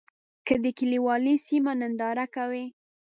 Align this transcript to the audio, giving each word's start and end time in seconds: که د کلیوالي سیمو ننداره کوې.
که 0.45 0.53
د 0.63 0.65
کلیوالي 0.77 1.35
سیمو 1.47 1.73
ننداره 1.79 2.25
کوې. 2.35 2.65